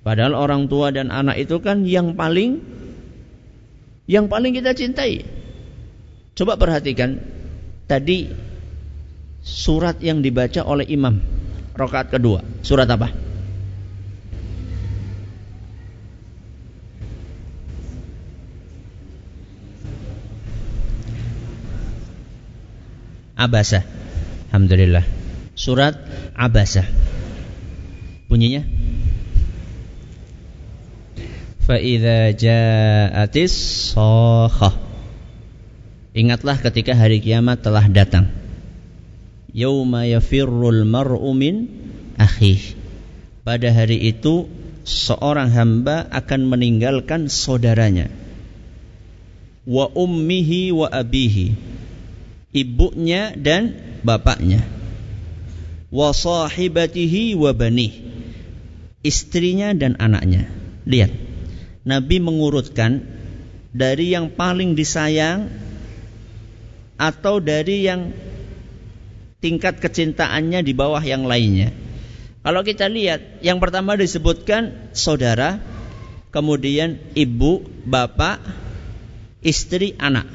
[0.00, 2.64] Padahal orang tua dan anak itu kan yang paling
[4.08, 5.37] yang paling kita cintai.
[6.38, 7.18] Coba perhatikan
[7.90, 8.30] tadi
[9.42, 11.18] surat yang dibaca oleh imam
[11.74, 12.46] rakaat kedua.
[12.62, 13.10] Surat apa?
[23.34, 23.82] Abasa.
[24.54, 25.02] Alhamdulillah.
[25.58, 25.98] Surat
[26.38, 26.86] Abasa.
[28.30, 28.62] Bunyinya
[31.66, 33.54] Fa'idha ja'atis
[33.90, 34.87] sokhah
[36.18, 38.26] Ingatlah ketika hari kiamat telah datang.
[39.54, 41.70] Yauma yafirrul mar'u min
[42.18, 42.58] akhih.
[43.46, 44.50] Pada hari itu
[44.82, 48.10] seorang hamba akan meninggalkan saudaranya.
[49.62, 51.54] Wa ummihi wa abihi.
[52.50, 54.66] Ibunya dan bapaknya.
[55.86, 57.94] Wa sahibatihi wa banih.
[59.06, 60.50] Istrinya dan anaknya.
[60.82, 61.14] Lihat
[61.86, 63.06] Nabi mengurutkan
[63.70, 65.67] dari yang paling disayang
[66.98, 68.10] atau dari yang
[69.38, 71.70] tingkat kecintaannya di bawah yang lainnya.
[72.42, 75.62] Kalau kita lihat, yang pertama disebutkan saudara,
[76.34, 78.42] kemudian ibu, bapak,
[79.42, 80.26] istri, anak.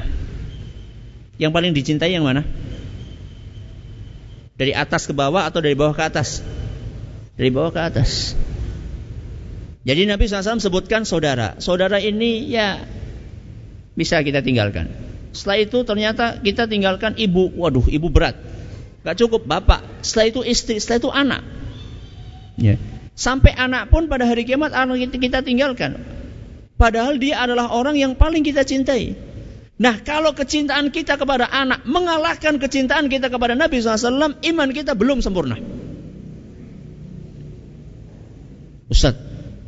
[1.36, 2.48] Yang paling dicintai yang mana?
[4.54, 6.46] Dari atas ke bawah atau dari bawah ke atas?
[7.36, 8.38] Dari bawah ke atas.
[9.84, 11.60] Jadi Nabi SAW sebutkan saudara.
[11.60, 12.88] Saudara ini ya
[13.98, 15.13] bisa kita tinggalkan.
[15.34, 17.50] Setelah itu ternyata kita tinggalkan ibu.
[17.58, 18.38] Waduh, ibu berat.
[19.04, 20.06] Gak cukup bapak.
[20.06, 20.78] Setelah itu istri.
[20.78, 21.42] Setelah itu anak.
[22.56, 22.76] Ya.
[23.18, 26.02] Sampai anak pun pada hari kiamat anak kita tinggalkan.
[26.78, 29.14] Padahal dia adalah orang yang paling kita cintai.
[29.78, 35.22] Nah kalau kecintaan kita kepada anak mengalahkan kecintaan kita kepada Nabi SAW, iman kita belum
[35.26, 35.58] sempurna.
[38.90, 39.18] Ustaz,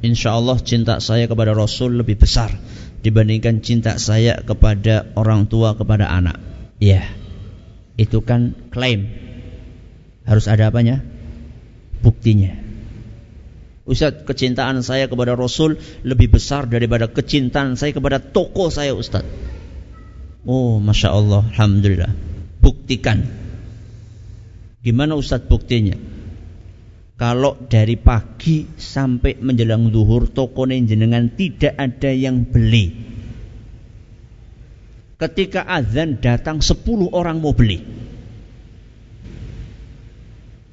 [0.05, 2.53] insya Allah cinta saya kepada Rasul lebih besar
[3.05, 6.41] dibandingkan cinta saya kepada orang tua kepada anak.
[6.81, 7.05] Ya,
[8.01, 9.05] itu kan klaim.
[10.25, 11.05] Harus ada apanya?
[12.01, 12.57] Buktinya.
[13.85, 19.21] Ustaz, kecintaan saya kepada Rasul lebih besar daripada kecintaan saya kepada toko saya Ustaz.
[20.41, 22.09] Oh, Masya Allah, Alhamdulillah.
[22.57, 23.21] Buktikan.
[24.81, 25.93] Gimana Ustaz buktinya?
[27.15, 32.91] Kalau dari pagi sampai menjelang duhur toko jenengan tidak ada yang beli.
[35.15, 36.83] Ketika azan datang 10
[37.15, 37.79] orang mau beli.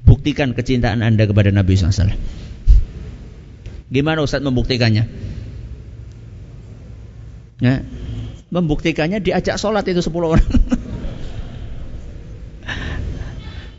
[0.03, 2.11] Buktikan kecintaan Anda kepada Nabi SAW.
[3.87, 5.07] Gimana Ustaz membuktikannya?
[7.63, 7.79] Nah,
[8.51, 10.43] membuktikannya diajak sholat itu 10 orang.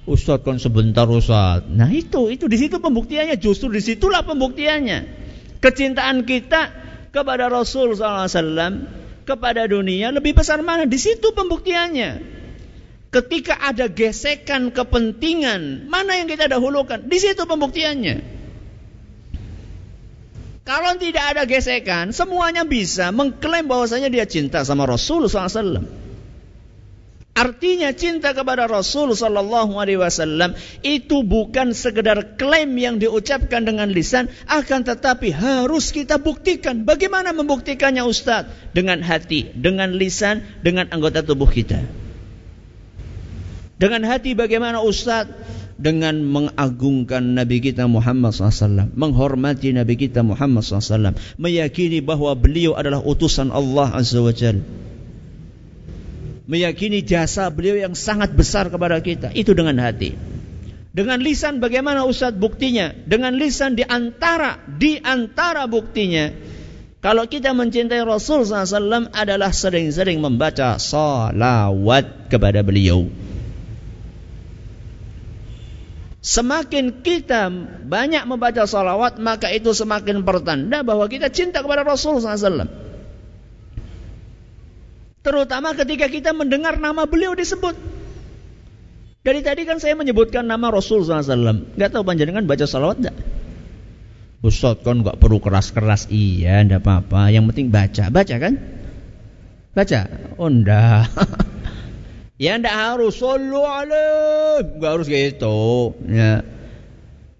[0.04, 1.64] Ustaz kan sebentar Ustaz.
[1.64, 3.40] Nah itu, itu di situ pembuktiannya.
[3.40, 5.24] Justru di situlah pembuktiannya.
[5.64, 6.68] Kecintaan kita
[7.08, 8.84] kepada Rasul SAW,
[9.24, 10.84] kepada dunia lebih besar mana?
[10.84, 12.36] Di situ pembuktiannya.
[13.08, 17.08] Ketika ada gesekan kepentingan, mana yang kita dahulukan?
[17.08, 18.34] Di situ pembuktiannya.
[20.64, 26.03] Kalau tidak ada gesekan, semuanya bisa mengklaim bahwasanya dia cinta sama Rasul SAW.
[27.34, 30.54] Artinya cinta kepada Rasul sallallahu alaihi wasallam
[30.86, 36.86] itu bukan sekedar klaim yang diucapkan dengan lisan, akan tetapi harus kita buktikan.
[36.86, 38.46] Bagaimana membuktikannya Ustaz?
[38.70, 41.82] Dengan hati, dengan lisan, dengan anggota tubuh kita.
[43.82, 45.26] Dengan hati bagaimana Ustaz?
[45.74, 53.02] Dengan mengagungkan Nabi kita Muhammad SAW Menghormati Nabi kita Muhammad SAW Meyakini bahwa beliau adalah
[53.02, 54.62] utusan Allah Azza wa Jalla
[56.44, 59.32] meyakini jasa beliau yang sangat besar kepada kita.
[59.32, 60.14] Itu dengan hati.
[60.94, 62.94] Dengan lisan bagaimana Ustadz buktinya?
[62.94, 66.30] Dengan lisan di antara di antara buktinya
[67.04, 73.12] kalau kita mencintai Rasul SAW adalah sering-sering membaca salawat kepada beliau.
[76.24, 77.52] Semakin kita
[77.84, 82.83] banyak membaca salawat maka itu semakin pertanda bahwa kita cinta kepada Rasul SAW.
[85.24, 87.72] Terutama ketika kita mendengar nama beliau disebut.
[89.24, 91.80] Dari tadi kan saya menyebutkan nama Rasul SAW.
[91.80, 93.16] Gak tahu panjenengan baca salawat gak?
[94.44, 96.12] Ustaz kan gak perlu keras-keras.
[96.12, 97.32] Iya, ndak apa-apa.
[97.32, 98.12] Yang penting baca.
[98.12, 98.54] Baca kan?
[99.72, 100.00] Baca?
[100.36, 101.08] Oh enggak.
[102.44, 103.16] ya ndak harus.
[103.16, 104.76] Sallu alaih.
[104.76, 105.96] Gak harus gitu.
[106.04, 106.44] Ya.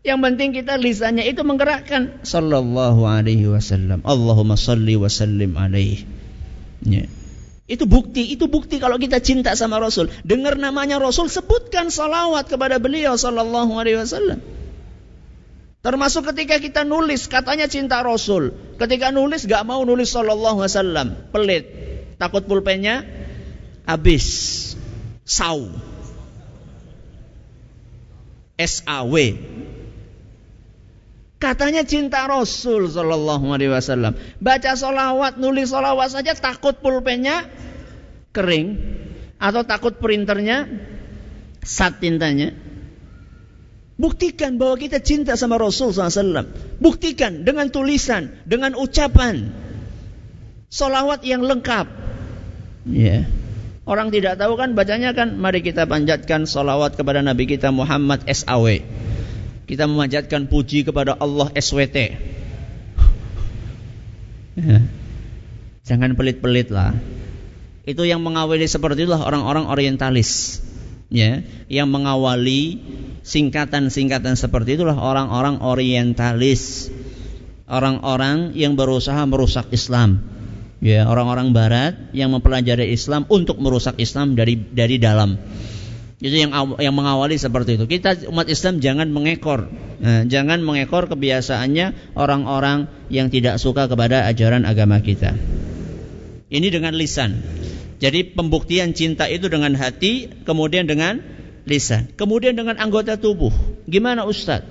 [0.09, 2.25] Yang penting kita lisannya itu menggerakkan.
[2.25, 4.01] Sallallahu alaihi wasallam.
[4.09, 6.09] Allahumma salli wa sallim alaihi.
[6.89, 7.05] Ya.
[7.65, 10.13] Itu bukti, itu bukti kalau kita cinta sama Rasul.
[10.21, 14.45] Dengar namanya Rasul, sebutkan salawat kepada beliau sallallahu alaihi wasallam.
[15.81, 18.53] Termasuk ketika kita nulis, katanya cinta Rasul.
[18.77, 21.65] Ketika nulis gak mau nulis sallallahu alaihi wasallam, pelit.
[22.21, 23.05] Takut pulpennya
[23.89, 24.25] habis.
[25.25, 25.73] Sau.
[28.61, 29.17] S-A-W.
[31.43, 34.17] Katanya cinta Rasul Sallallahu Alaihi Wasallam.
[34.41, 37.51] Baca solawat, nulis solawat saja takut pulpennya
[38.33, 38.81] kering
[39.37, 40.67] atau takut printernya
[41.65, 42.53] Sat tintanya.
[43.97, 46.45] Buktikan bahwa kita cinta sama Rasul SAW.
[46.77, 49.49] Buktikan dengan tulisan, dengan ucapan.
[50.69, 51.87] Solawat yang lengkap.
[52.85, 53.01] Ya.
[53.01, 53.23] Yeah.
[53.85, 58.81] Orang tidak tahu kan bacanya kan mari kita panjatkan solawat kepada Nabi kita Muhammad SAW.
[59.65, 61.99] Kita memanjatkan puji kepada Allah SWT.
[64.55, 64.79] Ya.
[65.85, 66.97] Jangan pelit-pelit lah.
[67.85, 70.61] Itu yang mengawali seperti itulah orang-orang orientalis.
[71.13, 72.81] Ya, yang mengawali
[73.23, 76.89] singkatan-singkatan seperti itulah orang-orang orientalis.
[77.65, 80.35] Orang-orang yang berusaha merusak Islam
[80.85, 85.41] ya orang-orang barat yang mempelajari Islam untuk merusak Islam dari dari dalam
[86.25, 87.85] itu yang yang mengawali seperti itu.
[87.85, 89.69] Kita umat Islam jangan mengekor.
[90.01, 95.37] Nah, jangan mengekor kebiasaannya orang-orang yang tidak suka kepada ajaran agama kita.
[96.49, 97.45] Ini dengan lisan.
[98.01, 101.21] Jadi pembuktian cinta itu dengan hati kemudian dengan
[101.69, 102.09] lisan.
[102.17, 103.53] Kemudian dengan anggota tubuh.
[103.85, 104.65] Gimana Ustadz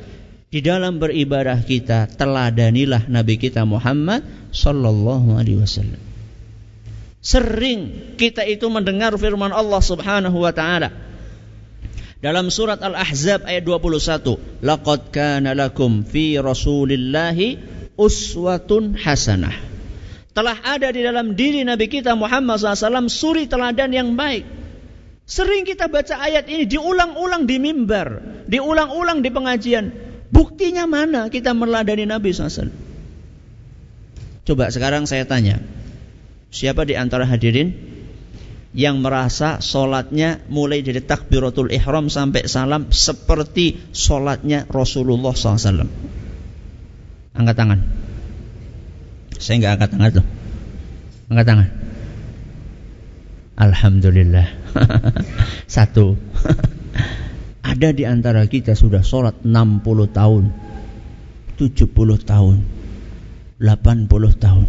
[0.50, 6.02] di dalam beribadah kita teladanilah Nabi kita Muhammad sallallahu alaihi wasallam.
[7.22, 11.13] Sering kita itu mendengar firman Allah Subhanahu wa taala
[12.24, 17.60] dalam surat Al-Ahzab ayat 21, "Laqad kana lakum fi Rasulillahi
[18.00, 19.52] uswatun hasanah."
[20.32, 24.48] Telah ada di dalam diri Nabi kita Muhammad SAW suri teladan yang baik.
[25.28, 29.92] Sering kita baca ayat ini diulang-ulang di mimbar, diulang-ulang di pengajian.
[30.34, 32.72] Buktinya mana kita meladani Nabi SAW?
[34.48, 35.62] Coba sekarang saya tanya,
[36.50, 37.93] siapa di antara hadirin
[38.74, 45.86] yang merasa solatnya mulai dari takbiratul ihram sampai salam seperti solatnya Rasulullah SAW?
[47.34, 47.80] Angkat tangan.
[49.38, 50.26] Saya nggak angkat tangan tuh.
[51.30, 51.68] Angkat tangan.
[53.54, 54.48] Alhamdulillah.
[55.78, 56.18] Satu.
[57.74, 60.44] Ada di antara kita sudah sholat 60 tahun,
[61.58, 61.90] 70
[62.22, 62.58] tahun,
[63.58, 64.66] 80 tahun.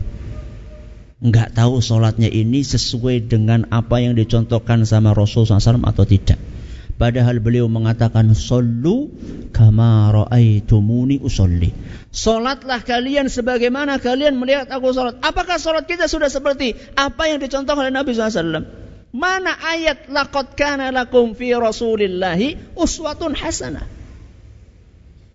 [1.22, 6.38] Enggak tahu sholatnya ini sesuai dengan apa yang dicontohkan sama Rasul SAW atau tidak.
[6.94, 9.10] Padahal beliau mengatakan Sallu
[9.50, 11.74] kama ra'aitumuni usolli
[12.14, 17.90] Sholatlah kalian sebagaimana kalian melihat aku sholat Apakah sholat kita sudah seperti apa yang dicontohkan
[17.90, 18.62] oleh Nabi SAW
[19.10, 24.03] Mana ayat laqad kana lakum fi Rasulillahi uswatun hasanah?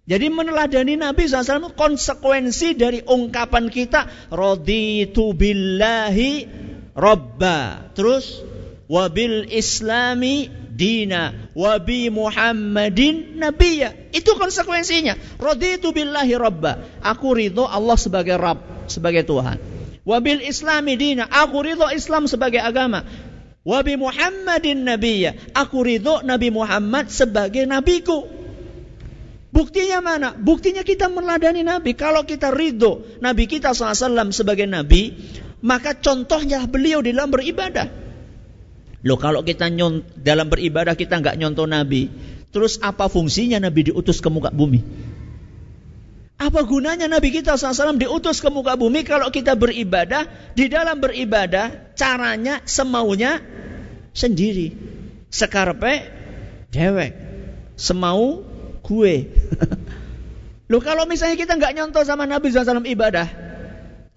[0.10, 6.49] Jadi meneladani Nabi SAW konsekuensi dari ungkapan kita raditu billahi
[6.97, 7.93] robba.
[7.93, 8.41] Terus
[8.89, 14.10] wabil islami dina wabi muhammadin nabiya.
[14.10, 15.14] Itu konsekuensinya.
[15.38, 16.82] Raditu billahi robba.
[17.05, 19.62] Aku ridho Allah sebagai Rabb, sebagai Tuhan.
[20.10, 21.30] Wabil islami dina.
[21.30, 23.05] Aku ridho Islam sebagai agama.
[23.62, 25.38] Wabi Muhammadin nabiyya.
[25.53, 28.38] Aku ridho Nabi Muhammad sebagai nabiku.
[29.50, 30.38] Buktinya mana?
[30.38, 31.97] Buktinya kita meladani Nabi.
[31.97, 35.18] Kalau kita ridho Nabi kita SAW sebagai Nabi,
[35.66, 37.89] maka contohnya beliau di dalam beribadah.
[39.02, 42.12] Loh kalau kita nyont, dalam beribadah kita nggak nyontoh Nabi,
[42.52, 44.84] terus apa fungsinya Nabi diutus ke muka bumi?
[46.39, 51.95] Apa gunanya Nabi kita SAW diutus ke muka bumi kalau kita beribadah, di dalam beribadah
[52.00, 53.43] caranya semaunya
[54.16, 54.72] sendiri.
[55.28, 56.08] Sekarpe
[56.72, 57.12] dewek,
[57.76, 58.49] semau
[58.89, 59.29] gue.
[60.69, 63.29] Loh kalau misalnya kita nggak nyontoh sama Nabi SAW ibadah,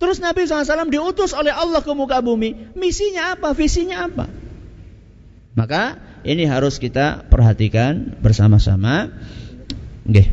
[0.00, 4.28] terus Nabi SAW diutus oleh Allah ke muka bumi, misinya apa, visinya apa?
[5.52, 9.12] Maka ini harus kita perhatikan bersama-sama.
[10.08, 10.32] Okay.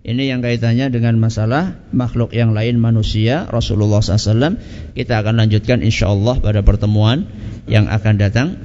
[0.00, 4.56] Ini yang kaitannya dengan masalah makhluk yang lain manusia Rasulullah SAW.
[4.96, 7.28] Kita akan lanjutkan insya Allah pada pertemuan
[7.68, 8.56] yang akan datang.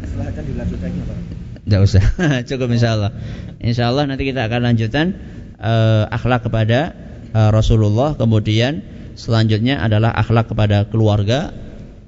[1.66, 2.03] Tidak usah,
[2.49, 3.11] cukup insya Allah.
[3.57, 5.18] Insya Allah nanti kita akan lanjutkan
[5.57, 6.93] uh, akhlak kepada
[7.34, 8.13] uh, Rasulullah.
[8.13, 8.86] Kemudian
[9.18, 11.49] selanjutnya adalah akhlak kepada keluarga.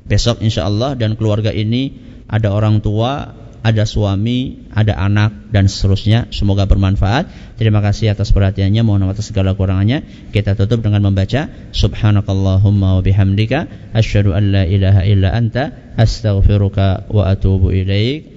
[0.06, 1.92] Besok insya Allah dan keluarga ini
[2.30, 3.34] ada orang tua,
[3.66, 6.30] ada suami, ada anak dan seterusnya.
[6.30, 7.58] Semoga bermanfaat.
[7.58, 8.86] Terima kasih atas perhatiannya.
[8.86, 10.30] Mohon atas segala kurangannya.
[10.32, 17.26] Kita tutup dengan membaca Subhanakallahumma wa bihamdika asyhadu an la ilaha illa anta astaghfiruka wa
[17.26, 18.37] atubu ilaik.